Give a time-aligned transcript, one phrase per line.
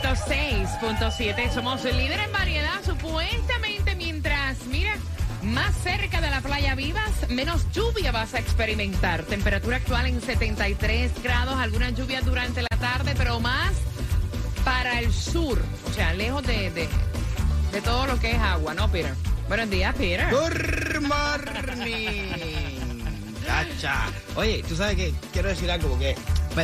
[0.00, 4.94] 106.7 somos el líder en variedad, supuestamente mientras, mira,
[5.42, 9.24] más cerca de la playa vivas, menos lluvia vas a experimentar.
[9.24, 13.72] Temperatura actual en 73 grados, algunas lluvias durante la tarde, pero más
[14.64, 16.88] para el sur, o sea, lejos de, de,
[17.72, 19.14] de todo lo que es agua, ¿no, Peter?
[19.48, 20.28] Buenos días, Peter.
[20.30, 22.36] Good morning.
[24.36, 26.14] Oye, tú sabes que quiero decir algo porque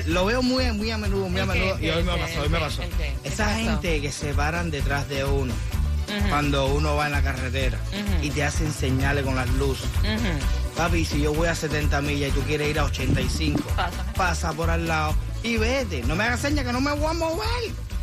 [0.07, 1.79] lo veo muy, muy a menudo, muy a ¿El qué, menudo.
[1.81, 2.83] Y hoy me pasó, hoy me pasó.
[3.23, 5.53] Esa gente que se paran detrás de uno
[6.29, 7.79] cuando uno va en la carretera
[8.23, 9.89] y te hacen señales con las luces.
[10.77, 14.13] Papi, si yo voy a 70 millas y tú quieres ir a 85, Pásame.
[14.17, 16.03] pasa por al lado y vete.
[16.03, 17.47] No me hagas señas que no me voy a mover.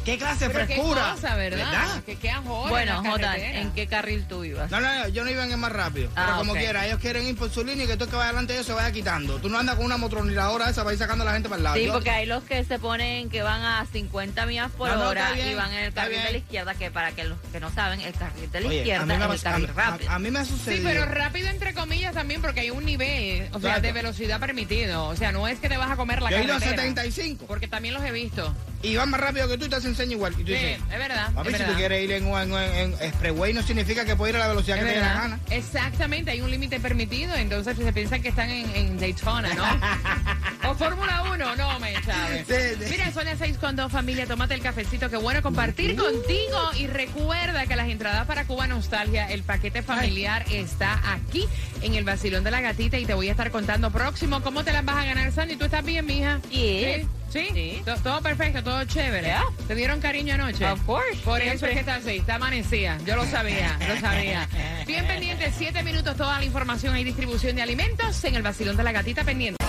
[0.05, 1.11] ¿Qué clase de Pero qué frescura?
[1.13, 2.03] cosa, ¿verdad?
[2.03, 3.59] Que quedan horas Bueno, en la Jota, carretera.
[3.61, 4.71] ¿en qué carril tú ibas?
[4.71, 6.09] No, no, no, yo no iba en el más rápido.
[6.15, 6.57] Ah, pero como ok.
[6.57, 8.65] quiera, ellos quieren ir por su línea y que el que vaya adelante de ellos
[8.65, 9.37] se vaya quitando.
[9.37, 11.63] Tú no andas con una motroniladora esa para ir sacando a la gente para el
[11.63, 11.75] lado.
[11.75, 14.95] Sí, Yo- porque hay los que se ponen que van a 50 millas por No,
[14.97, 17.37] no, hora bien, y van en el carril de la izquierda, que para que los
[17.51, 20.09] que no saben, el carril de la Oye, izquierda es el carril a- rápido.
[20.09, 20.83] a- a mí me ha Sí, sucedido.
[20.89, 23.81] pero rápido entre comillas también porque hay un nivel, o sea, Exacto.
[23.81, 25.05] de velocidad permitido.
[25.05, 26.81] O sea, no es que te vas a comer la Yo he ido a carretera.
[26.81, 28.51] 75 Porque también los he visto.
[28.83, 30.33] Y van más rápido que tú y te hacen señas igual.
[30.33, 31.31] Y tú Sí, dices, es verdad.
[31.33, 31.73] papi, es si verdad.
[31.73, 34.47] tú quieres ir en, en, en, en expressway no significa que puedes ir a la
[34.49, 35.21] velocidad Es que te dé la verdad.
[35.23, 35.39] gana.
[35.49, 39.63] Exactamente, hay un límite permitido, entonces se piensan que están en, en Daytona, ¿no?
[40.69, 42.45] o Fórmula 1, no, me Chávez.
[42.47, 42.91] Sí, sí.
[42.91, 46.87] Mira, son las seis con dos, familia, tómate el cafecito, qué bueno compartir contigo y
[46.87, 51.47] recuerda que las entradas para Cuba Nostalgia, el paquete familiar está aquí
[51.81, 54.71] en el Basilón de la Gatita y te voy a estar contando próximo cómo te
[54.73, 55.55] las vas a ganar, Sandy.
[55.55, 56.39] ¿Tú estás bien, mija?
[56.49, 57.01] Yes.
[57.01, 57.07] ¿Sí?
[57.31, 57.81] Sí.
[57.85, 59.27] To- Todo perfecto, todo chévere.
[59.27, 59.43] Yeah.
[59.67, 60.65] ¿Te dieron cariño anoche?
[60.65, 62.97] Of course, Por eso es que está así, está amanecida.
[63.05, 64.47] Yo lo sabía, lo sabía.
[64.85, 68.83] Bien pendiente, siete minutos, toda la información y distribución de alimentos en el vacilón de
[68.83, 69.60] la gatita pendiente.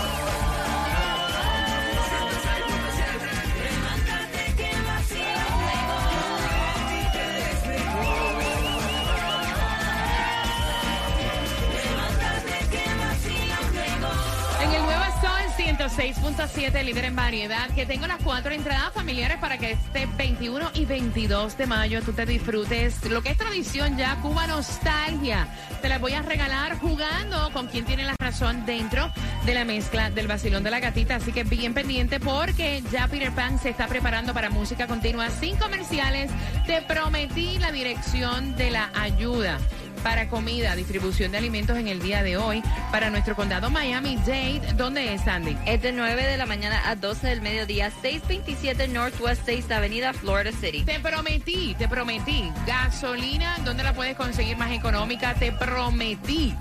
[16.15, 20.85] 6.7, líder en variedad, que tengo las cuatro entradas familiares para que este 21 y
[20.85, 25.49] 22 de mayo tú te disfrutes lo que es tradición ya, Cuba Nostalgia.
[25.81, 29.11] Te las voy a regalar jugando con quien tiene la razón dentro
[29.47, 31.17] de la mezcla del vacilón de la gatita.
[31.17, 35.57] Así que bien pendiente porque ya Peter Pan se está preparando para música continua sin
[35.57, 36.31] comerciales.
[36.67, 39.59] Te prometí la dirección de la ayuda
[40.03, 44.73] para comida, distribución de alimentos en el día de hoy para nuestro condado Miami-Dade.
[44.77, 45.57] ¿Dónde es, Sandy?
[45.67, 50.51] Es de 9 de la mañana a 12 del mediodía, 627 Northwest 6 Avenida, Florida
[50.61, 50.83] City.
[50.85, 52.51] Te prometí, te prometí.
[52.67, 55.35] Gasolina, ¿dónde la puedes conseguir más económica?
[55.35, 56.55] Te prometí.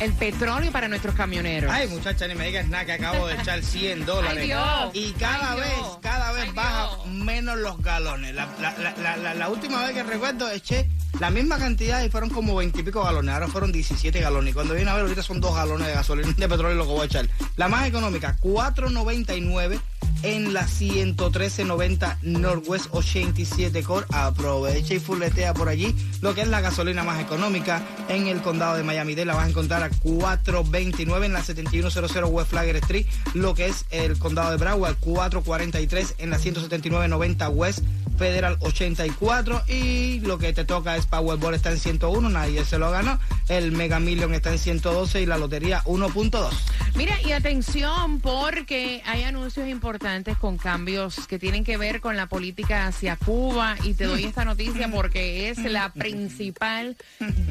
[0.00, 1.70] El petróleo para nuestros camioneros.
[1.70, 4.38] Ay, muchacha, ni me digas nada que acabo de echar 100 dólares.
[4.40, 4.90] Ay, Dios.
[4.94, 5.70] Y cada Ay, vez,
[6.00, 8.34] cada vez Ay, baja menos los galones.
[8.34, 12.08] La, la- la- la- la- la última vez que recuerdo eché la misma cantidad y
[12.08, 13.34] fueron como 20 y pico galones.
[13.34, 14.54] Ahora fueron 17 galones.
[14.54, 17.02] Cuando viene a ver, ahorita son dos galones de gasolina de petróleo lo que voy
[17.02, 17.28] a echar.
[17.56, 19.80] La más económica, 4.99
[20.22, 24.06] en la 113.90 Northwest 87 Core.
[24.10, 28.76] Aprovecha y fuletea por allí lo que es la gasolina más económica en el condado
[28.76, 29.26] de Miami-Dade.
[29.26, 33.86] La vas a encontrar a 4.29 en la 7100 West Flagger Street, lo que es
[33.90, 37.80] el condado de Broward, 4.43 en la 179.90 West
[38.20, 42.90] Federal 84 y lo que te toca es Powerball está en 101, nadie se lo
[42.90, 46.50] ganó, el Mega Million está en 112 y la lotería 1.2.
[46.96, 52.26] Mira, y atención porque hay anuncios importantes con cambios que tienen que ver con la
[52.26, 56.98] política hacia Cuba y te doy esta noticia porque es la principal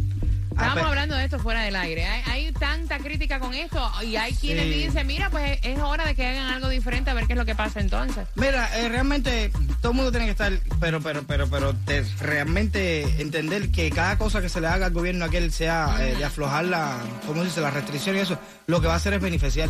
[0.53, 2.05] Estábamos pe- hablando de esto fuera del aire.
[2.05, 4.85] Hay, hay tanta crítica con esto y hay quienes Sí.
[4.85, 7.45] dicen, mira, pues es hora de que hagan algo diferente a ver qué es lo
[7.45, 8.27] que pasa entonces.
[8.35, 9.51] Mira, eh, realmente
[9.81, 14.17] todo el mundo tiene que estar, pero, pero, pero, pero, de realmente entender que cada
[14.17, 16.97] cosa que se le haga al gobierno aquel sea eh, de aflojar la,
[17.27, 17.61] ¿cómo se dice?
[17.61, 19.69] La restricción y eso, lo que va a hacer es beneficiar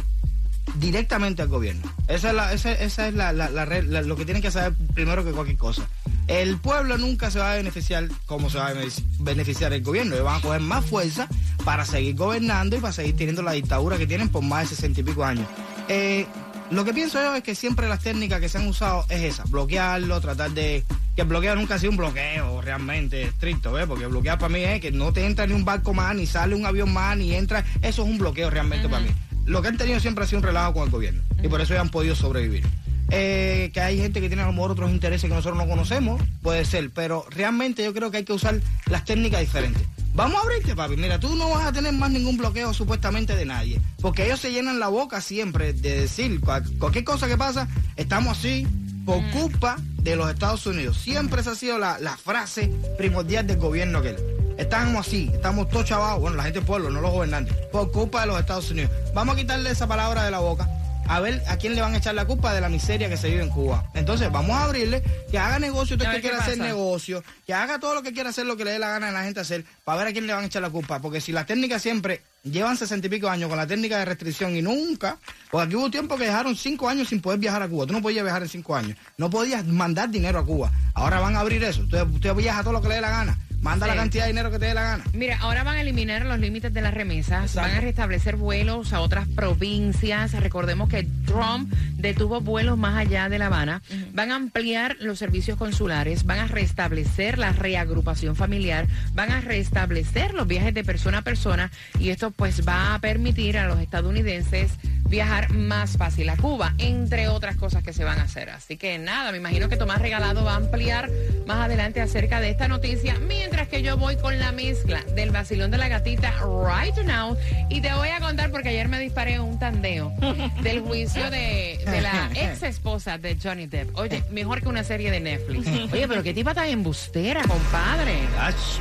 [0.75, 1.91] directamente al gobierno.
[2.07, 3.65] Esa es, la, esa, esa es la, la- la-
[4.01, 5.83] lo que tienen que saber primero que cualquier cosa.
[6.27, 10.15] El pueblo nunca se va a beneficiar como se va a benefici- beneficiar el gobierno.
[10.15, 11.27] Ellos van a coger más fuerza
[11.65, 15.01] para seguir gobernando y para seguir teniendo la dictadura que tienen por más de sesenta
[15.01, 15.45] y pico años.
[15.89, 16.25] Eh,
[16.71, 19.43] lo que pienso yo es que siempre las técnicas que se han usado es esa,
[19.43, 20.83] bloquearlo, tratar de...
[21.15, 23.85] Que el bloqueo nunca ha sido un bloqueo realmente estricto, ¿ves?
[23.85, 26.55] Porque bloquear para mí es que no te entra ni un barco más, ni sale
[26.55, 27.63] un avión más, ni entra...
[27.83, 29.09] Eso es un bloqueo realmente para mí.
[29.45, 31.21] Lo que han tenido siempre ha sido un relajo con el gobierno.
[31.43, 32.65] Y por eso ya han podido sobrevivir.
[33.09, 36.21] Eh, que hay gente que tiene a lo mejor otros intereses que nosotros no conocemos,
[36.41, 39.83] puede ser, pero realmente yo creo que hay que usar las técnicas diferentes.
[40.15, 40.95] Vamos a abrirte, papi.
[40.95, 44.51] Mira, tú no vas a tener más ningún bloqueo supuestamente de nadie, porque ellos se
[44.51, 47.67] llenan la boca siempre de decir cual- cualquier cosa que pasa,
[47.97, 48.67] estamos así
[49.05, 50.97] por culpa de los Estados Unidos.
[50.97, 54.15] Siempre esa ha sido la, la frase primordial del gobierno aquel.
[54.57, 58.21] Estamos así, estamos todos chavados, bueno, la gente del pueblo, no los gobernantes, por culpa
[58.21, 58.91] de los Estados Unidos.
[59.13, 60.69] Vamos a quitarle esa palabra de la boca
[61.07, 63.29] a ver a quién le van a echar la culpa de la miseria que se
[63.29, 63.89] vive en Cuba.
[63.93, 67.95] Entonces, vamos a abrirle, que haga negocio, usted que quiera hacer negocio, que haga todo
[67.95, 69.99] lo que quiera hacer, lo que le dé la gana a la gente hacer, para
[69.99, 70.99] ver a quién le van a echar la culpa.
[70.99, 74.55] Porque si las técnicas siempre llevan sesenta y pico años con la técnica de restricción
[74.55, 75.17] y nunca,
[75.49, 77.85] porque aquí hubo tiempo que dejaron cinco años sin poder viajar a Cuba.
[77.85, 80.71] Tú no podías viajar en cinco años, no podías mandar dinero a Cuba.
[80.93, 81.81] Ahora van a abrir eso.
[81.81, 83.89] Usted, usted viaja todo lo que le dé la gana, manda Sí.
[83.91, 85.03] la cantidad de dinero que te dé la gana.
[85.13, 87.69] Mira, ahora van a eliminar los límites de las remesas, Exacto.
[87.69, 90.33] van a restablecer vuelos a otras provincias.
[90.33, 93.81] Recordemos que Trump detuvo vuelos más allá de La Habana.
[94.13, 100.33] Van a ampliar los servicios consulares, van a restablecer la reagrupación familiar, van a restablecer
[100.33, 104.71] los viajes de persona a persona y esto pues va a permitir a los estadounidenses
[105.07, 108.49] viajar más fácil a Cuba, entre otras cosas que se van a hacer.
[108.49, 111.09] Así que nada, me imagino que Tomás Regalado va a ampliar
[111.45, 115.71] más adelante acerca de esta noticia, mientras que yo voy con la mezcla del vacilón
[115.71, 117.37] de la gatita right now
[117.69, 120.11] y te voy a contar porque ayer me disparé un tandeo
[120.61, 123.95] del juicio de, de la ex esposa de Johnny Depp.
[123.97, 125.67] Oye, mejor que una serie de Netflix.
[125.91, 128.19] Oye, pero qué tipa tan embustera, compadre.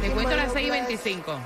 [0.01, 1.41] Te cuento las 6 y 25.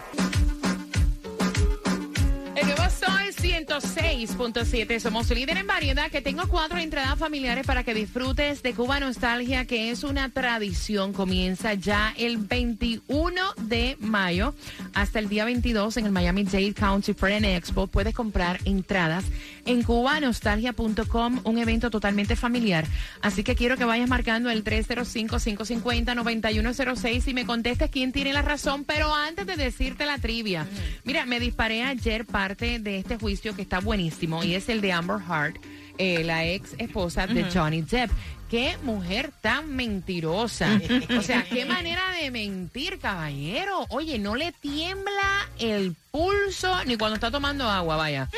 [2.67, 4.99] Nuevo Sol 106.7.
[4.99, 6.11] Somos líder en variedad.
[6.11, 11.13] Que tengo cuatro entradas familiares para que disfrutes de Cuba Nostalgia, que es una tradición.
[11.13, 14.55] Comienza ya el 21 de mayo
[14.95, 17.87] hasta el día 22 en el Miami Dade County Fair and Expo.
[17.87, 19.25] Puedes comprar entradas
[19.67, 22.87] en cubanostalgia.com, un evento totalmente familiar.
[23.21, 28.85] Así que quiero que vayas marcando el 305-550-9106 y me contestes quién tiene la razón.
[28.85, 30.67] Pero antes de decirte la trivia,
[31.05, 34.93] mira, me disparé ayer parte de este juicio que está buenísimo y es el de
[34.93, 35.55] Amber Heard,
[35.99, 38.11] eh, la ex esposa de Johnny Depp.
[38.51, 40.81] Qué mujer tan mentirosa.
[41.19, 43.87] O sea, qué manera de mentir, caballero.
[43.89, 48.29] Oye, no le tiembla el pulso ni cuando está tomando agua, vaya.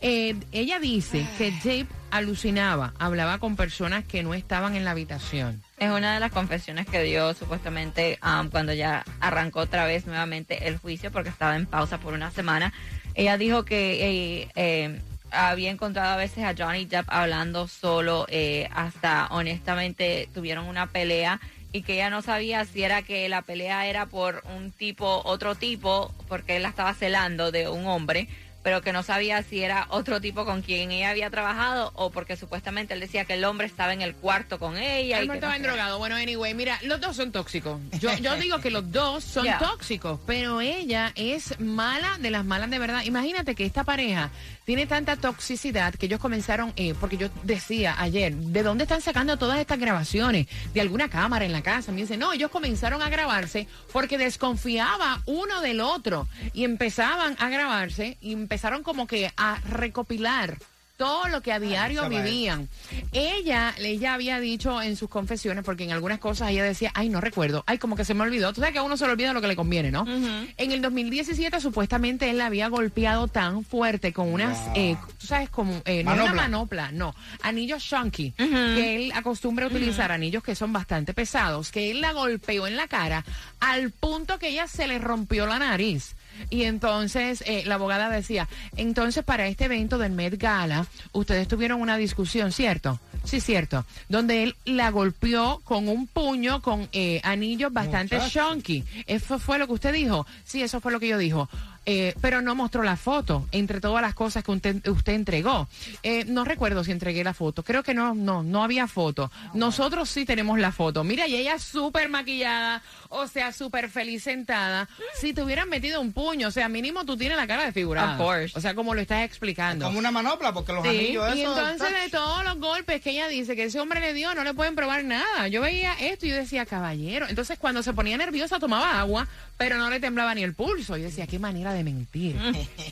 [0.00, 5.62] Eh, ella dice que Depp alucinaba, hablaba con personas que no estaban en la habitación.
[5.78, 10.66] Es una de las confesiones que dio supuestamente um, cuando ya arrancó otra vez nuevamente
[10.66, 12.72] el juicio porque estaba en pausa por una semana.
[13.18, 15.00] Ella dijo que eh, eh,
[15.32, 21.40] había encontrado a veces a Johnny Depp hablando solo, eh, hasta honestamente tuvieron una pelea
[21.72, 25.56] y que ella no sabía si era que la pelea era por un tipo, otro
[25.56, 28.28] tipo, porque él la estaba celando de un hombre
[28.62, 32.36] pero que no sabía si era otro tipo con quien ella había trabajado o porque
[32.36, 35.20] supuestamente él decía que el hombre estaba en el cuarto con ella.
[35.24, 35.98] No que estaba no drogado.
[35.98, 37.80] Bueno, anyway, mira, los dos son tóxicos.
[38.00, 39.58] Yo, yo digo que los dos son Yeah.
[39.58, 43.02] tóxicos, pero ella es mala de las malas de verdad.
[43.04, 44.30] Imagínate que esta pareja
[44.64, 49.38] tiene tanta toxicidad que ellos comenzaron, eh, porque yo decía ayer, ¿de dónde están sacando
[49.38, 50.46] todas estas grabaciones?
[50.74, 51.92] De alguna cámara en la casa.
[51.92, 57.48] Me dice, no, ellos comenzaron a grabarse porque desconfiaba uno del otro y empezaban a
[57.48, 60.56] grabarse y empezaron como que a recopilar
[60.96, 62.24] todo lo que a diario esa madre.
[62.24, 62.68] vivían.
[63.12, 67.20] Ella, ella había dicho en sus confesiones, porque en algunas cosas ella decía, ay, no
[67.20, 68.52] recuerdo, ay, como que se me olvidó.
[68.52, 70.04] Tú sabes que a uno se le olvida lo que le conviene, ¿no?
[70.08, 74.72] En el 2017 supuestamente él la había golpeado tan fuerte con unas, Wow.
[74.74, 76.90] eh, tú sabes, como, eh, no una Manopla.
[76.90, 82.00] no, anillos shunky, que él acostumbra a utilizar anillos que son bastante pesados, que él
[82.00, 83.24] la golpeó en la cara
[83.60, 86.16] al punto que ella se le rompió la nariz.
[86.50, 91.80] Y entonces eh, la abogada decía, entonces para este evento del Met Gala, ustedes tuvieron
[91.80, 93.00] una discusión, ¿cierto?
[93.24, 93.84] Sí, cierto.
[94.08, 98.52] Donde él la golpeó con un puño con eh, anillos bastante Muchacho.
[98.54, 98.84] chunky.
[99.06, 100.26] ¿Eso fue lo que usted dijo?
[100.44, 101.48] Sí, eso fue lo que yo dijo.
[101.90, 105.68] Eh, pero no mostró la foto entre todas las cosas que usted, usted entregó.
[106.02, 107.64] Eh, no recuerdo si entregué la foto.
[107.64, 109.30] Creo que no, no, no había foto.
[109.54, 111.02] Nosotros sí tenemos la foto.
[111.02, 114.86] Mira, y ella súper maquillada, o sea, súper feliz sentada.
[115.18, 118.12] Si te hubieran metido un puño, o sea, mínimo tú tienes la cara de figurada.
[118.12, 118.58] Of course.
[118.58, 119.86] O sea, como lo estás explicando.
[119.86, 123.12] Como una manopla, porque los Sí, anillos y esos, entonces de todos los golpes que
[123.12, 125.48] ella dice que ese hombre le dio, no le pueden probar nada.
[125.48, 127.26] Yo veía esto y yo decía, caballero.
[127.30, 129.26] Entonces cuando se ponía nerviosa tomaba agua,
[129.56, 130.98] pero no le temblaba ni el pulso.
[130.98, 132.36] Yo decía, qué manera de mentir.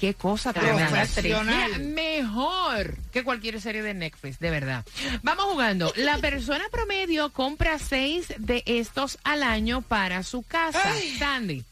[0.01, 0.53] qué cosa.
[0.53, 1.79] Profesional.
[1.79, 4.85] Mira, mejor que cualquier serie de Netflix, de verdad.
[5.23, 5.93] Vamos jugando.
[5.97, 10.83] La persona promedio compra seis de estos al año para su casa.
[11.19, 11.65] Sandy,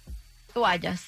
[0.52, 1.02] Toallas.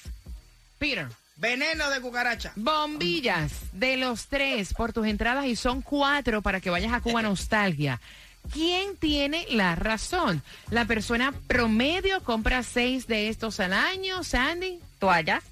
[0.77, 1.07] Peter.
[1.37, 2.51] Veneno de cucaracha.
[2.55, 7.21] Bombillas de los tres por tus entradas y son cuatro para que vayas a Cuba
[7.23, 8.01] Nostalgia.
[8.51, 10.41] ¿Quién tiene la razón?
[10.71, 14.79] La persona promedio compra seis de estos al año, Sandy.
[14.99, 15.43] Toallas.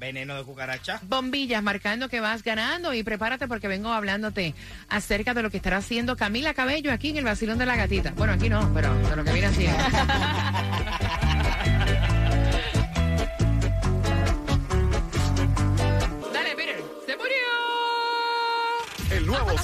[0.00, 0.98] Veneno de cucaracha.
[1.02, 4.54] Bombillas marcando que vas ganando y prepárate porque vengo hablándote
[4.88, 8.12] acerca de lo que estará haciendo Camila Cabello aquí en el Basilón de la Gatita.
[8.16, 9.78] Bueno, aquí no, pero de lo que viene haciendo.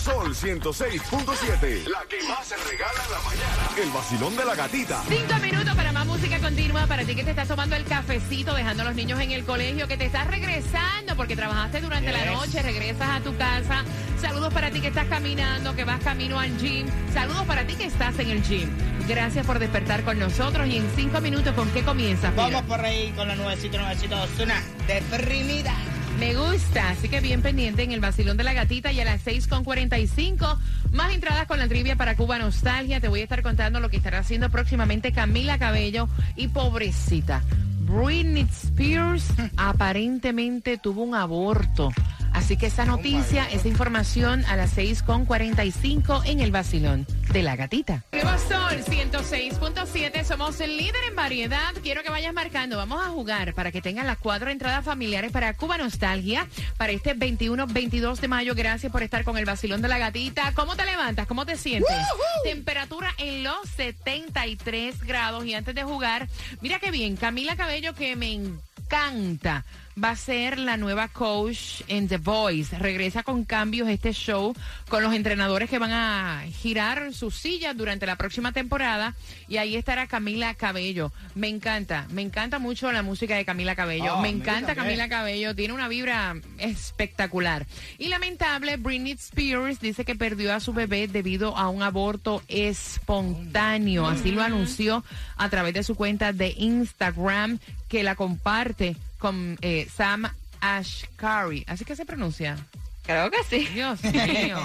[0.06, 1.88] Sol 106.7.
[1.88, 3.82] La que más se regala en la mañana.
[3.82, 5.02] El vacilón de la gatita.
[5.08, 6.86] Cinco minutos para más música continua.
[6.86, 9.88] Para ti que te estás tomando el cafecito, dejando a los niños en el colegio,
[9.88, 13.82] que te estás regresando porque trabajaste durante la noche, regresas a tu casa.
[14.20, 16.86] Saludos para ti que estás caminando, que vas camino al gym.
[17.12, 18.70] Saludos para ti que estás en el gym.
[19.08, 20.68] Gracias por despertar con nosotros.
[20.68, 22.32] Y en cinco minutos, ¿con qué comienzas?
[22.36, 24.62] Vamos por ahí con la nuevecita, nuevecita Osuna.
[24.86, 25.74] Deprimida.
[26.18, 29.26] Me gusta, así que bien pendiente en el vacilón de la gatita y a las
[29.26, 30.56] 6.45
[30.92, 33.00] más entradas con la trivia para Cuba Nostalgia.
[33.00, 37.42] Te voy a estar contando lo que estará haciendo próximamente Camila Cabello y pobrecita.
[37.80, 39.26] Britney Spears
[39.58, 41.92] aparentemente tuvo un aborto.
[42.36, 48.04] Así que esa noticia, esa información a las 6.45 en el vacilón de la gatita.
[48.12, 51.72] Nuevo Sol 106.7, somos el líder en variedad.
[51.82, 52.76] Quiero que vayas marcando.
[52.76, 57.16] Vamos a jugar para que tengan las cuatro entradas familiares para Cuba Nostalgia para este
[57.16, 58.54] 21-22 de mayo.
[58.54, 60.52] Gracias por estar con el vacilón de la gatita.
[60.52, 61.26] ¿Cómo te levantas?
[61.26, 61.96] ¿Cómo te sientes?
[62.44, 65.46] Temperatura en los 73 grados.
[65.46, 66.28] Y antes de jugar,
[66.60, 69.64] mira qué bien, Camila Cabello que me encanta.
[70.02, 72.78] Va a ser la nueva coach en The Voice.
[72.78, 74.54] Regresa con cambios este show
[74.90, 79.14] con los entrenadores que van a girar sus sillas durante la próxima temporada.
[79.48, 81.12] Y ahí estará Camila Cabello.
[81.34, 84.16] Me encanta, me encanta mucho la música de Camila Cabello.
[84.16, 84.74] Oh, me encanta.
[84.74, 85.54] Camila Cabello.
[85.54, 87.66] Tiene una vibra espectacular.
[87.96, 94.06] Y lamentable, Britney Spears dice que perdió a su bebé debido a un aborto espontáneo.
[94.06, 95.04] Así lo anunció
[95.38, 100.30] a través de su cuenta de Instagram que la comparte con eh, Sam
[100.60, 101.64] Ashkari.
[101.66, 102.56] Así que se pronuncia.
[103.04, 103.68] Creo que sí.
[103.72, 104.58] Dios mío.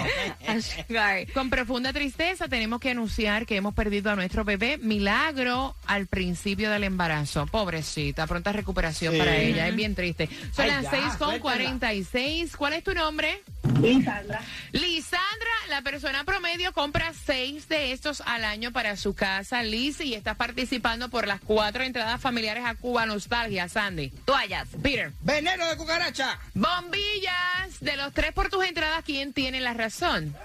[0.48, 1.26] Ashgari.
[1.26, 6.68] Con profunda tristeza tenemos que anunciar que hemos perdido a nuestro bebé Milagro al principio
[6.70, 7.46] del embarazo.
[7.46, 9.18] Pobrecita, pronta recuperación Sí.
[9.20, 9.68] para ella.
[9.68, 10.28] Es bien triste.
[10.56, 12.56] Son Ay, las ya, 6 con 46.
[12.56, 13.40] ¿Cuál es tu nombre?
[13.80, 14.40] Lisandra.
[14.72, 19.62] Lisandra, la persona promedio compra seis de estos al año para su casa.
[19.62, 24.10] Liz, y estás participando por las cuatro entradas familiares a Cuba Nostalgia, Sandy.
[24.24, 24.68] Toallas.
[24.82, 25.12] Peter.
[25.22, 26.38] Veneno de cucaracha.
[26.54, 27.80] Bombillas.
[27.80, 30.36] De los tres por tus entradas, ¿quién tiene la razón?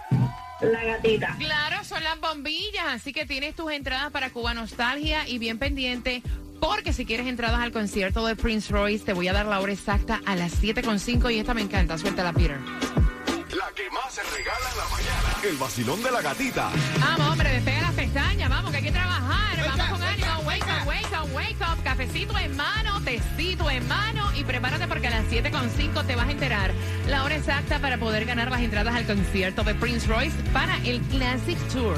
[0.61, 1.35] La gatita.
[1.37, 6.23] Claro, son las bombillas, así que tienes tus entradas para Cuba Nostalgia y bien pendiente.
[6.59, 9.73] Porque si quieres entradas al concierto de Prince Royce, te voy a dar la hora
[9.73, 11.97] exacta a las 7.5 y esta me encanta.
[11.99, 12.57] Suéltala, Peter.
[13.55, 15.35] La que más se regala en la mañana.
[15.43, 16.69] El vacilón de la gatita.
[16.99, 19.57] Vamos, hombre, despega las pestañas, vamos, que hay que trabajar.
[19.57, 20.39] Wake vamos up, con wake ánimo.
[20.39, 20.87] up, Wake up.
[20.87, 21.83] wake up, wake up.
[21.83, 24.35] Cafecito en mano, tecito en mano.
[24.35, 26.71] Y prepárate porque a las 7.5 te vas a enterar
[27.07, 30.99] la hora exacta para poder ganar las entradas al concierto de Prince Royce para el
[31.03, 31.97] Classic Tour.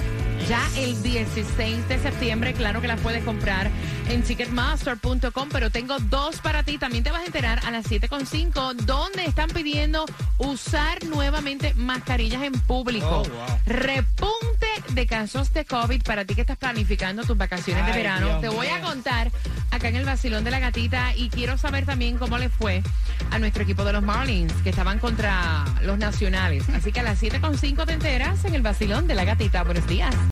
[0.50, 3.70] Ya el 16 de septiembre, claro que las puedes comprar
[4.10, 6.80] en ticketmaster.com, pero tengo dos para ti.
[6.80, 10.06] También te vas a enterar a las 7.5 donde están pidiendo
[10.40, 13.22] usar nuevamente mascarillas en público.
[13.28, 13.60] Oh, wow.
[13.68, 18.26] Repunte de casos de COVID para ti que estás planificando tus vacaciones de verano.
[18.26, 19.32] Dios Te voy a contar
[19.70, 22.82] acá en el vacilón de la gatita y quiero saber también cómo le fue
[23.30, 26.68] a nuestro equipo de los Marlins que estaban contra los nacionales.
[26.70, 29.64] Así que a las 7.5 te enteras en el vacilón de la gatita.
[29.64, 30.16] Buenos días.